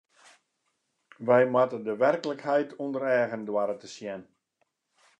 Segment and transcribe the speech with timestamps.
[1.27, 4.21] Wy moatte de werklikheid ûnder eagen doare te sjen.